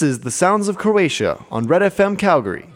This 0.02 0.14
is 0.14 0.18
The 0.18 0.32
Sounds 0.32 0.66
of 0.66 0.78
Croatia 0.78 1.44
on 1.48 1.68
Red 1.68 1.80
FM 1.80 2.18
Calgary. 2.18 2.71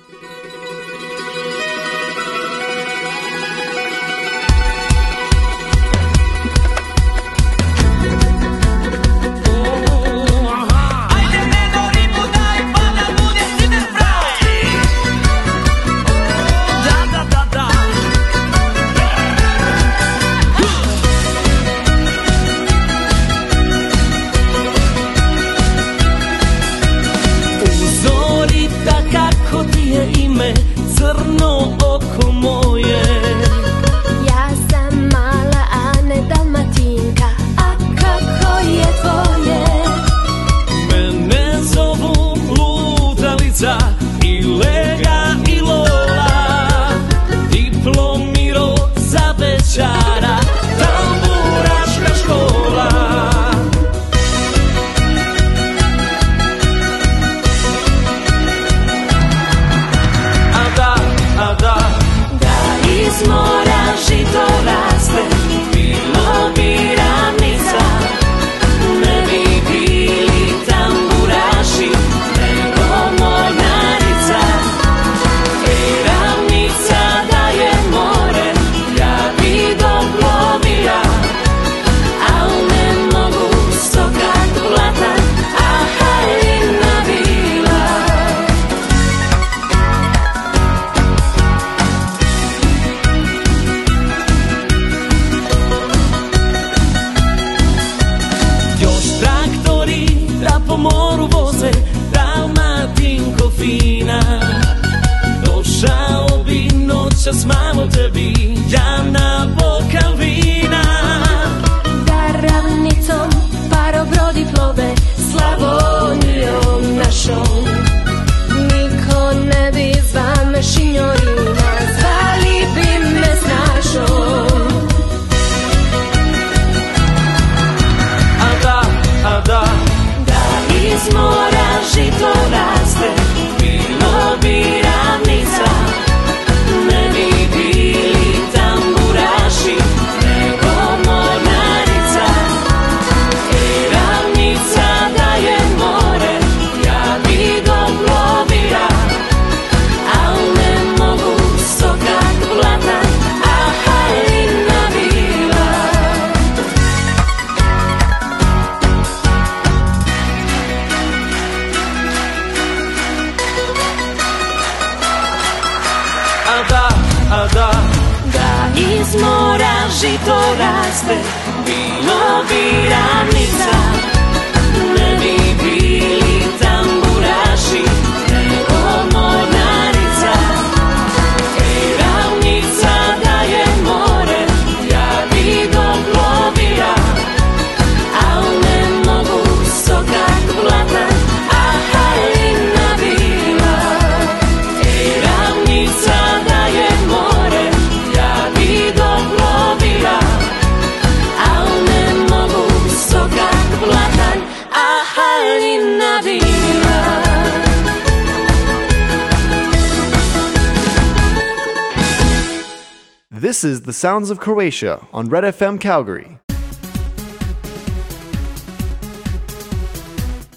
Sounds 214.07 214.31
of 214.31 214.39
Croatia 214.39 214.99
on 215.13 215.31
Red 215.31 215.55
FM 215.55 215.79
Calgary. 215.79 216.27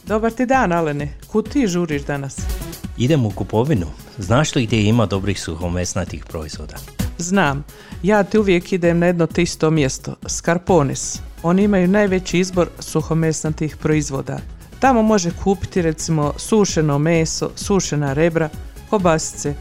Dobar 0.04 0.32
ti 0.32 0.46
dan, 0.46 0.72
Alene. 0.72 1.14
Kud 1.28 1.50
ti 1.50 1.68
žuriš 1.68 2.02
danas? 2.02 2.38
Idem 2.98 3.26
u 3.26 3.32
kupovinu. 3.32 3.86
Znaš 4.18 4.56
li 4.56 4.66
gdje 4.66 4.84
ima 4.84 5.06
dobrih 5.06 5.42
suhomesnatih 5.42 6.26
proizvoda? 6.26 6.76
Znam, 7.18 7.66
ja 8.04 8.24
ti 8.24 8.38
uvijek 8.38 8.74
idem 8.74 9.00
na 9.00 9.06
jedno 9.06 9.28
te 9.28 9.42
isto 9.42 9.72
mjesto, 9.72 10.16
Scarpones. 10.28 11.20
Oni 11.44 11.64
imaju 11.64 11.88
najveći 11.88 12.40
izbor 12.40 12.70
suhomesnatih 12.80 13.78
proizvoda. 13.78 14.40
Tamo 14.80 15.02
može 15.02 15.32
kupiti 15.44 15.82
recimo 15.82 16.34
sušeno 16.38 17.00
meso, 17.00 17.52
sušena 17.56 18.14
rebra, 18.14 18.50
kobasice, 18.90 19.54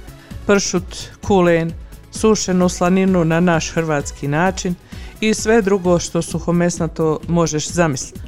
pršut, 0.46 0.96
kulen, 1.26 1.72
sušenu 2.10 2.68
slaninu 2.68 3.24
na 3.24 3.40
naš 3.40 3.70
hrvatski 3.70 4.28
način 4.28 4.74
i 5.20 5.34
sve 5.34 5.62
drugo 5.62 5.98
što 5.98 6.22
suhomesnato 6.22 7.20
možeš 7.28 7.68
zamisliti. 7.68 8.27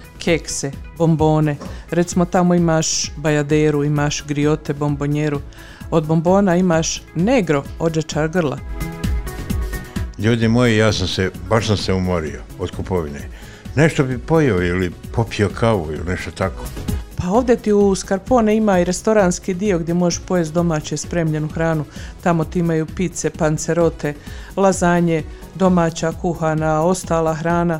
kekse, 0.23 0.71
bombone. 0.97 1.55
Recimo 1.89 2.25
tamo 2.25 2.55
imaš 2.55 3.11
bajaderu, 3.17 3.83
imaš 3.83 4.23
griote, 4.27 4.73
bombonjeru. 4.73 5.41
Od 5.91 6.07
bombona 6.07 6.55
imaš 6.55 7.01
negro, 7.15 7.63
odžečar 7.79 8.27
grla. 8.29 8.57
Ljudi 10.17 10.47
moji, 10.47 10.77
ja 10.77 10.93
sam 10.93 11.07
se, 11.07 11.31
baš 11.49 11.67
sam 11.67 11.77
se 11.77 11.93
umorio 11.93 12.41
od 12.59 12.71
kupovine. 12.75 13.19
Nešto 13.75 14.03
bi 14.03 14.17
pojeo 14.17 14.61
ili 14.63 14.91
popio 15.11 15.49
kavu 15.49 15.87
ili 15.91 16.05
nešto 16.07 16.31
tako. 16.31 16.65
Pa 17.15 17.27
ovdje 17.27 17.55
ti 17.55 17.73
u 17.73 17.95
Scarpone 17.95 18.57
ima 18.57 18.79
i 18.79 18.83
restoranski 18.83 19.53
dio 19.53 19.79
gdje 19.79 19.93
možeš 19.93 20.21
pojesti 20.27 20.53
domaće 20.53 20.97
spremljenu 20.97 21.47
hranu. 21.47 21.85
Tamo 22.23 22.43
ti 22.43 22.59
imaju 22.59 22.85
pice, 22.85 23.29
pancerote, 23.29 24.13
lazanje, 24.57 25.23
domaća 25.55 26.11
kuhana, 26.21 26.81
ostala 26.81 27.33
hrana. 27.33 27.79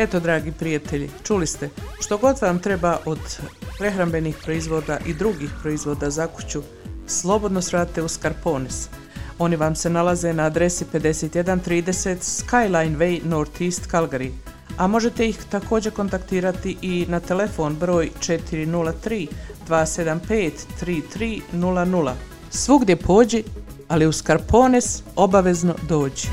Eto, 0.00 0.20
dragi 0.20 0.52
prijatelji, 0.52 1.10
čuli 1.22 1.46
ste, 1.46 1.68
što 2.00 2.18
god 2.18 2.36
vam 2.42 2.58
treba 2.58 2.98
od 3.04 3.18
prehrambenih 3.78 4.36
proizvoda 4.44 4.98
i 5.06 5.14
drugih 5.14 5.50
proizvoda 5.62 6.10
za 6.10 6.26
kuću, 6.26 6.62
slobodno 7.06 7.62
svrate 7.62 8.02
u 8.02 8.08
Scarpones. 8.08 8.88
Oni 9.38 9.56
vam 9.56 9.74
se 9.74 9.90
nalaze 9.90 10.32
na 10.32 10.42
adresi 10.42 10.84
5130 10.92 12.16
Skyline 12.20 12.96
Way 12.96 13.24
Northeast 13.24 13.90
Calgary, 13.90 14.30
a 14.76 14.86
možete 14.86 15.28
ih 15.28 15.38
također 15.50 15.92
kontaktirati 15.92 16.76
i 16.82 17.06
na 17.08 17.20
telefon 17.20 17.76
broj 17.76 18.10
403 18.20 19.26
275 19.68 20.50
3300. 20.82 22.12
Svugdje 22.50 22.96
pođi, 22.96 23.44
ali 23.88 24.06
u 24.06 24.12
Scarpones 24.12 25.02
obavezno 25.16 25.74
dođi. 25.88 26.28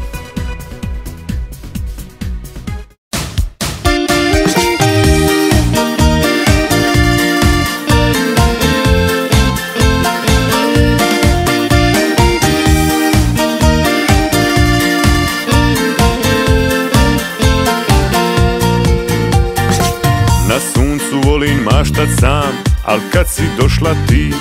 Si 23.38 23.43
došla 23.57 23.93
ti, 24.07 24.33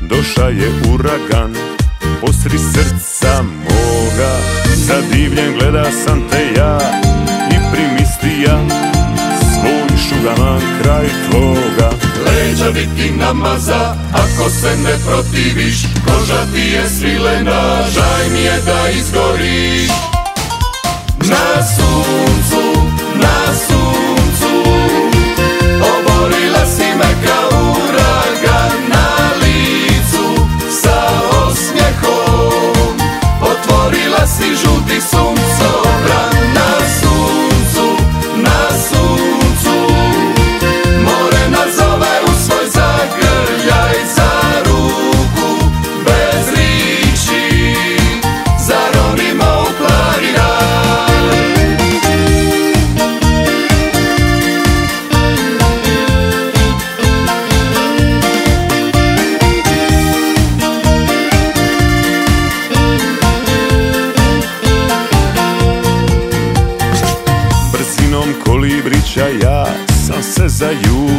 doša 0.00 0.46
je 0.48 0.68
uragan, 0.92 1.54
posri 2.20 2.58
srca 2.58 3.42
moga. 3.42 4.32
Zadivljen 4.74 5.58
gleda 5.58 5.84
sam 6.04 6.28
te 6.30 6.42
ja 6.56 6.78
i 7.50 7.56
primislija, 7.72 8.58
svoj 9.52 9.98
šugaman 10.08 10.60
kraj 10.82 11.06
tvoga. 11.30 11.90
Leđa 12.26 12.70
biti 12.70 13.10
namaza, 13.10 13.94
ako 14.12 14.50
se 14.50 14.76
ne 14.76 14.94
protiviš 15.06 15.82
Koža 16.06 16.46
ti 16.54 16.60
je 16.60 16.88
svilena, 16.88 17.82
žaj 17.94 18.30
mi 18.32 18.40
je 18.40 18.60
da 18.66 18.88
izgoriš 18.88 19.90
Na 21.18 21.62
suncu, 21.76 22.82
na 23.14 23.54
suncu 23.66 24.54
Oborila 25.80 26.66
si 26.66 26.86
me 26.98 27.31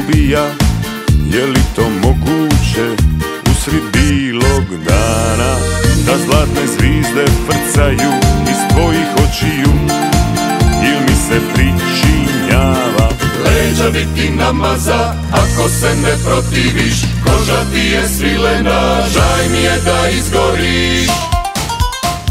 ubija. 0.03 0.45
Je 1.33 1.45
li 1.45 1.59
to 1.75 1.89
moguće 1.89 3.03
usred 3.51 3.83
bilog 3.93 4.63
dana 4.85 5.55
Da 6.05 6.17
zlatne 6.25 6.67
zvizde 6.67 7.25
frcaju 7.45 8.11
iz 8.43 8.73
tvojih 8.73 9.07
očiju? 9.15 9.73
Il 10.83 10.99
mi 11.07 11.15
se 11.27 11.41
pričinjava? 11.53 13.09
Leđa 13.45 13.89
bi 13.89 14.07
ti 14.15 14.29
namaza 14.29 15.13
ako 15.31 15.69
se 15.69 15.95
ne 15.95 16.17
protiviš. 16.25 16.95
Koža 17.25 17.65
ti 17.73 17.79
je 17.79 18.07
svilena, 18.07 19.01
žaj 19.13 19.49
mi 19.51 19.57
je 19.57 19.81
da 19.85 20.09
izgoriš. 20.09 21.09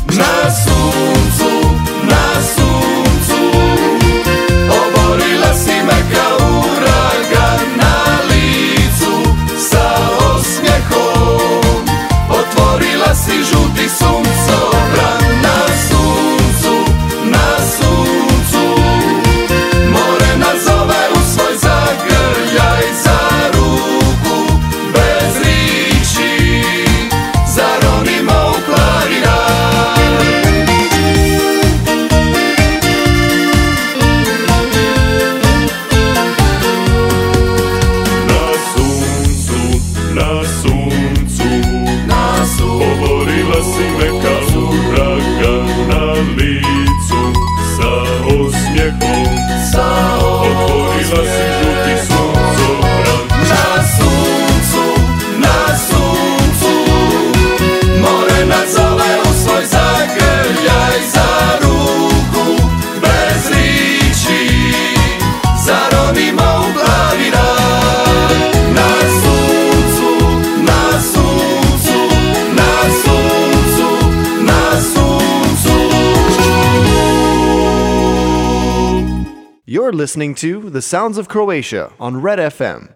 Na 0.06 0.50
suncu, 0.64 1.68
na 2.02 2.42
suncu 2.54 3.02
Oborila 4.68 5.54
si 5.54 5.70
me 5.86 6.21
You're 79.72 79.90
listening 79.90 80.34
to 80.34 80.68
The 80.68 80.82
Sounds 80.82 81.16
of 81.16 81.28
Croatia 81.28 81.94
on 81.98 82.20
Red 82.20 82.38
FM. 82.38 82.92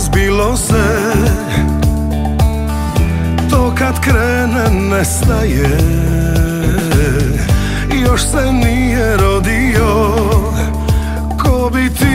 zbilo 0.00 0.56
se 0.56 0.74
To 3.50 3.74
kad 3.78 4.00
krene 4.00 4.70
nestaje 4.90 6.08
još 8.10 8.22
se 8.22 8.52
nije 8.52 9.16
rodio 9.16 10.10
Ko 11.42 11.70
bi 11.74 11.94
ti 11.94 12.06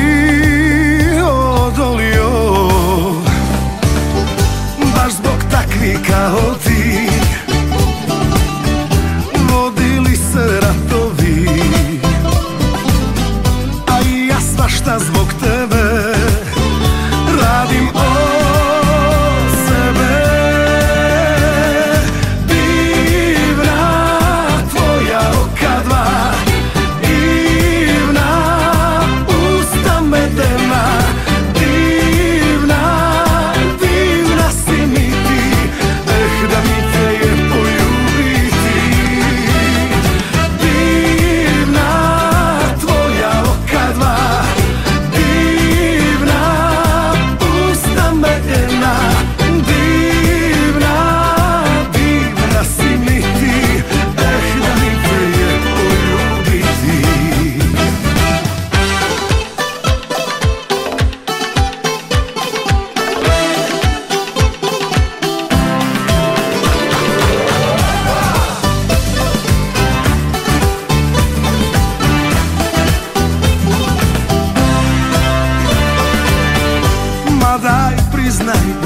odolio? 1.21 2.29
Baš 4.95 5.11
zbog 5.13 5.37
takvi 5.51 5.97
kao 6.09 6.55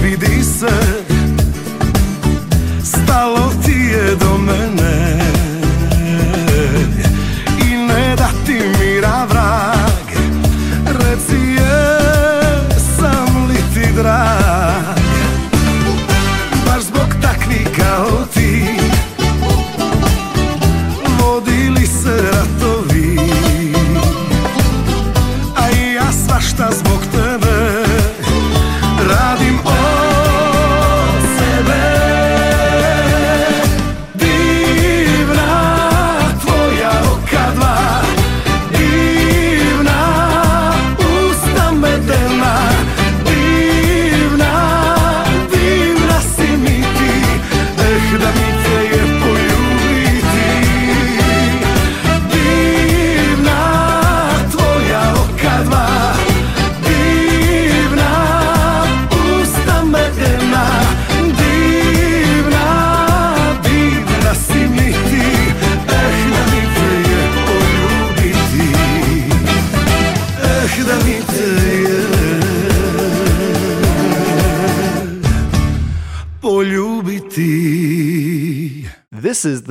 vidi 0.01 0.43
se. 0.43 0.86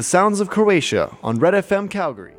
Sounds 0.07 0.38
of 0.38 0.48
Croatia 0.48 1.16
on 1.20 1.40
Red 1.40 1.54
FM 1.54 1.90
Calgary. 1.90 2.34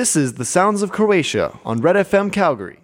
This 0.00 0.16
is 0.16 0.32
The 0.32 0.46
Sounds 0.46 0.80
of 0.80 0.92
Croatia 0.92 1.58
on 1.62 1.82
Red 1.82 1.94
FM 1.94 2.32
Calgary. 2.32 2.78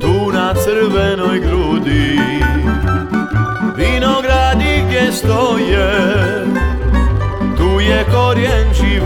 Tu 0.00 0.32
na 0.32 0.54
crvenoj 0.54 1.38
grudi 1.40 2.18
Vinogradi 3.76 4.82
gdje 4.88 5.12
stoji 5.12 5.51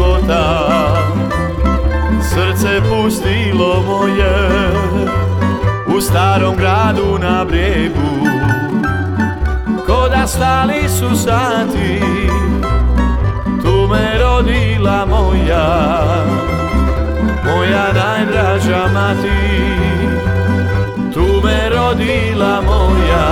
života. 0.06 0.42
Srce 2.22 2.80
pustilo 2.88 3.82
moje 3.86 4.70
U 5.96 6.00
starom 6.00 6.56
gradu 6.56 7.18
na 7.18 7.44
bregu 7.44 8.26
Ko 9.86 10.08
da 10.08 10.26
stali 10.26 10.88
su 10.88 11.16
sati 11.16 12.00
Tu 13.62 13.88
me 13.88 14.18
rodila 14.18 15.06
moja 15.06 15.66
Moja 17.44 17.86
najdraža 17.92 18.86
mati. 18.94 19.66
Tu 21.14 21.40
me 21.44 21.68
rodila 21.68 22.60
moja 22.60 23.28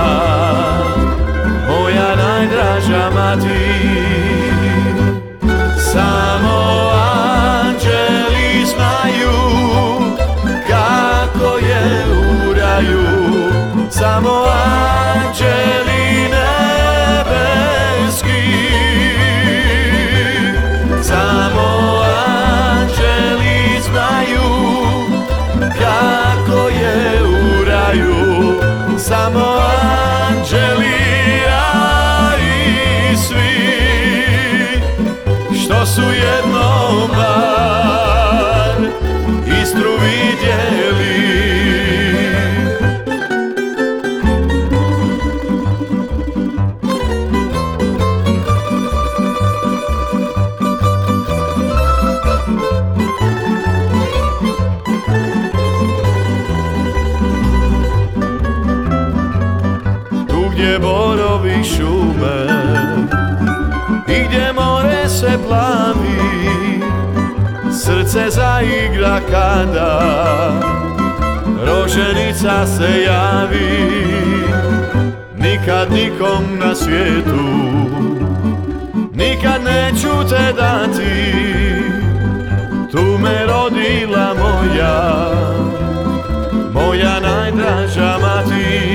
Moja 1.69 2.15
najdraža 2.15 3.09
mati. 3.15 4.34
znaju 12.75 12.99
samo 13.89 14.43
aj. 14.43 15.14
Zaigra 68.55 69.19
kada 69.31 69.91
Roženica 71.65 72.65
se 72.65 73.03
javi. 73.03 74.05
Nikad 75.37 75.91
nikom 75.91 76.43
na 76.59 76.75
svijetu 76.75 77.45
Nikad 79.13 79.61
neću 79.63 80.29
te 80.29 80.53
dati. 80.53 81.33
Tu 82.91 83.17
me 83.17 83.45
rodila 83.45 84.33
moja 84.33 85.31
Moja 86.73 87.19
najdraža 87.19 88.17
mati 88.21 88.94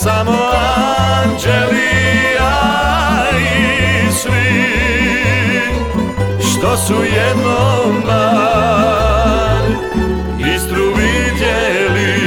Samo 0.00 0.38
anđeli 1.22 1.88
a 2.40 3.24
i 3.38 4.12
svi 4.12 4.72
Što 6.40 6.76
su 6.76 6.94
jednom 6.94 8.02
bar 8.06 9.62
Istru 10.54 10.84
vidjeli 10.84 12.18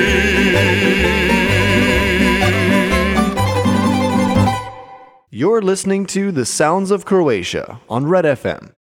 You're 5.32 5.64
listening 5.64 6.08
to 6.08 6.32
The 6.32 6.46
Sounds 6.46 6.92
of 6.92 7.06
Croatia 7.06 7.78
on 7.88 8.12
Red 8.12 8.38
FM. 8.38 8.81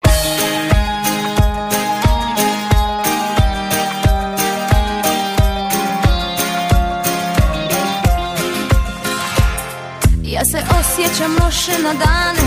Ja 10.40 10.46
se 10.46 10.62
osjećam 10.80 11.32
loše 11.44 11.76
na 11.84 11.94
dane. 11.94 12.46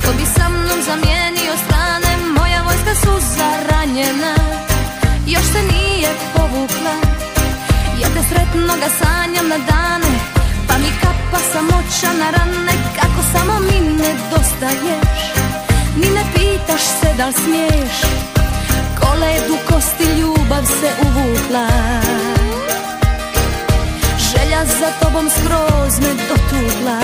Tko 0.00 0.12
bi 0.18 0.24
sa 0.36 0.48
mnom 0.48 0.80
zamijenio 0.88 1.54
strane? 1.64 2.10
Moja 2.38 2.62
vojska 2.62 2.94
su 3.02 3.12
zaranjena. 3.36 4.34
Još 5.26 5.44
se 5.52 5.62
nije 5.72 6.10
povukla. 6.34 6.94
Ja 8.00 8.08
te 8.14 8.22
sretno 8.28 8.74
ga 8.82 8.88
sanjam 9.00 9.48
na 9.48 9.58
dane. 9.70 10.12
Pa 10.68 10.78
mi 10.78 10.90
kapa 11.02 11.38
samoća 11.52 12.18
na 12.18 12.30
rane. 12.30 12.74
Kako 13.00 13.20
samo 13.32 13.60
mi 13.60 13.78
nedostaješ 13.80 15.20
Ni 15.96 16.08
ne 16.16 16.24
pitaš 16.34 16.82
se 17.00 17.10
da 17.16 17.32
smiješ. 17.32 17.96
Koledu 19.00 19.56
kosti 19.68 20.04
ljubav 20.20 20.64
se 20.80 20.90
uvukla 21.06 21.68
Za 24.66 24.90
tobom 25.00 25.30
skroz 25.30 26.00
me 26.00 26.14
dotugla 26.28 26.98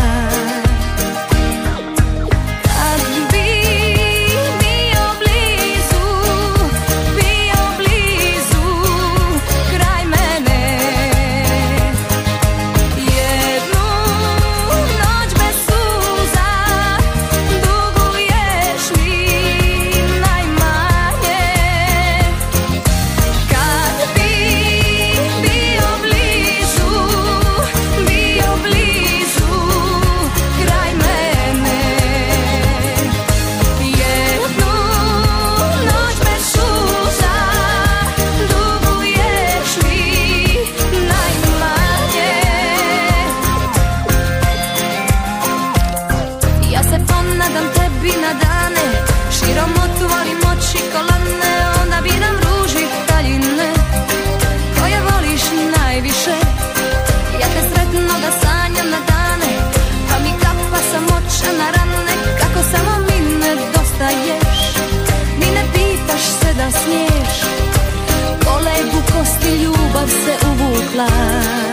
uvukla 70.94 71.63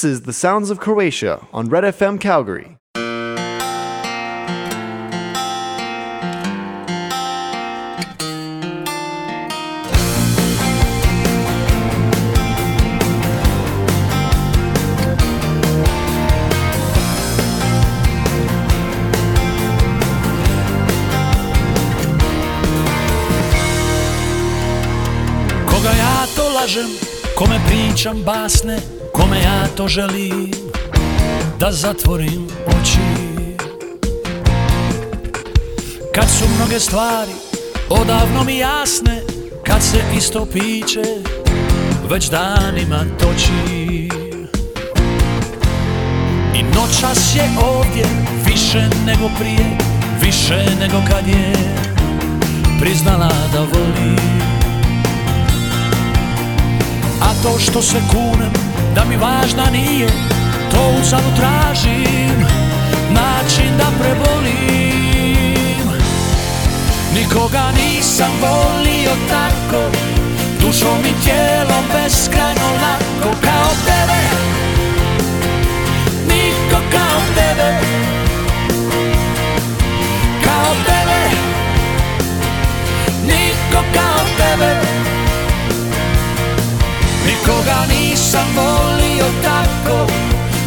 This 0.00 0.12
is 0.12 0.22
The 0.22 0.32
Sounds 0.32 0.70
of 0.70 0.80
Croatia 0.80 1.46
on 1.52 1.68
Red 1.68 1.84
FM 1.84 2.18
Calgary. 2.18 2.78
Koga 25.66 25.90
ja 25.90 26.26
to 26.36 26.42
lažem, 26.54 26.88
kome 27.34 27.60
pričam 27.68 28.22
basne, 28.24 28.99
to 29.80 29.88
želim 29.88 30.50
da 31.58 31.72
zatvorim 31.72 32.46
oči. 32.66 33.56
Kad 36.14 36.24
su 36.24 36.44
mnoge 36.56 36.80
stvari 36.80 37.32
odavno 37.88 38.44
mi 38.44 38.58
jasne, 38.58 39.22
kad 39.66 39.82
se 39.82 39.98
isto 40.16 40.46
piće 40.52 41.02
već 42.10 42.30
danima 42.30 43.04
toči. 43.18 44.08
I 46.54 46.62
noćas 46.62 47.36
je 47.36 47.50
ovdje 47.62 48.04
više 48.46 48.88
nego 49.06 49.30
prije, 49.38 49.78
više 50.22 50.64
nego 50.80 50.96
kad 51.08 51.28
je 51.28 51.52
priznala 52.80 53.32
da 53.52 53.60
voli 53.60 54.16
A 57.20 57.42
to 57.42 57.58
što 57.58 57.82
se 57.82 57.96
kunem 58.10 58.69
da 58.94 59.04
mi 59.04 59.16
važna 59.16 59.70
nije 59.72 60.08
To 60.70 60.94
uzalud 61.00 61.36
tražim 61.36 62.46
način 63.10 63.76
da 63.78 63.86
prebolim. 64.00 65.60
Nikoga 67.14 67.72
nisam 67.72 68.30
volio 68.40 69.10
tako 69.30 69.82
Dušom 70.60 70.98
i 71.00 71.24
tijelom 71.24 71.84
beskrajno 71.94 72.70
lako 72.82 73.36
Kao 73.40 73.70
tebe. 73.84 74.20
Niko 76.28 76.80
kao 76.92 77.20
tebe. 77.34 77.80
Kao 80.44 80.74
tebe. 80.86 81.36
Niko 83.26 83.84
kao 83.94 84.24
tebe 84.38 85.09
Nikoga 87.50 87.86
nisam 87.88 88.46
volio 88.56 89.26
tako. 89.42 90.12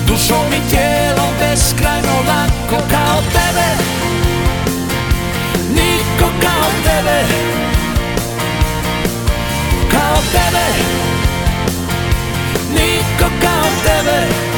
Dušom 0.07 0.53
i 0.53 0.69
tijelom 0.69 1.29
beskrajno 1.39 2.15
lako 2.27 2.84
Kao 2.91 3.21
tebe. 3.21 3.67
Niko 5.69 6.31
kao 6.41 6.69
tebe. 6.84 7.23
Kao 9.91 10.17
tebe. 10.31 10.65
Niko 12.69 13.29
kao 13.41 13.69
tebe 13.84 14.53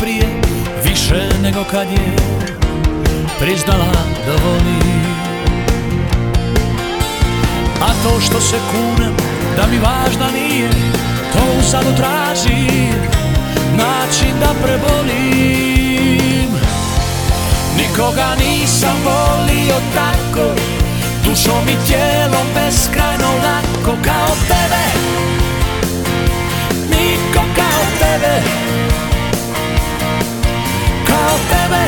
prije 0.00 0.40
Više 0.84 1.28
nego 1.42 1.64
kad 1.70 1.90
je 1.90 2.16
priznala 3.38 3.92
da 4.26 4.32
voli. 4.44 4.94
A 7.80 7.88
to 8.02 8.20
što 8.20 8.40
se 8.40 8.56
kunem 8.70 9.14
da 9.56 9.66
mi 9.66 9.78
važna 9.78 10.30
nije 10.30 10.70
To 11.32 11.40
uzadu 11.58 11.96
tražim 11.96 12.94
način 13.76 14.40
da 14.40 14.54
prebolim. 14.62 16.50
Nikoga 17.76 18.34
nisam 18.38 18.96
volio 19.04 19.76
tako 19.94 20.60
Dušom 21.24 21.68
i 21.68 21.86
tijelom 21.86 22.46
beskrajno 22.54 23.28
lako 23.44 23.96
Kao 24.04 24.36
tebe. 24.48 24.84
Niko 26.90 27.44
kao 27.56 27.84
tebe 27.98 28.64
tebe. 31.50 31.82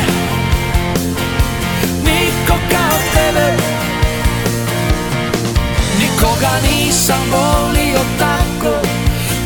Niko 2.05 2.57
kao 2.71 2.99
tebe. 3.15 3.57
Nikoga 5.99 6.51
nisam 6.63 7.23
volio 7.31 8.01
tako. 8.19 8.75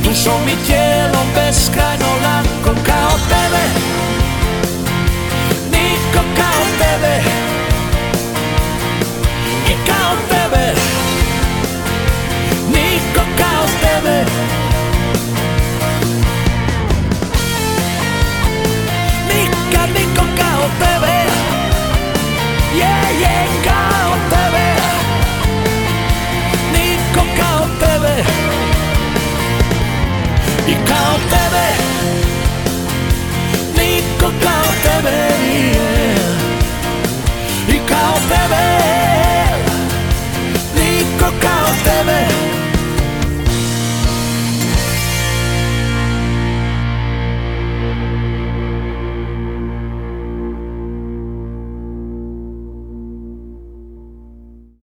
Dušom 0.04 0.48
i 0.48 0.66
tijelom 0.66 1.26
beskrajno 1.34 2.06
lako 2.24 2.80
Kao 2.86 3.18
tebe. 3.28 3.64
Niko 5.70 6.24
kao 6.36 6.64
tebe. 6.78 7.22
I 9.68 9.74
kao 9.86 10.16
tebe. 10.28 10.74
Niko 12.68 13.24
kao 13.38 13.66
tebe 13.82 14.24
kao 20.61 20.68
tebe. 20.78 21.16
Je, 22.74 23.46
kao 23.64 24.12
tebe. 24.30 24.66
Niko 26.72 27.24
kao 27.38 27.66
tebe. 27.80 28.24
I 30.68 30.74
kao 30.88 31.16
tebe. 31.30 31.66
Niko 33.76 34.32
kao 34.42 34.72
tebe 34.82 35.16
nije. 35.48 35.99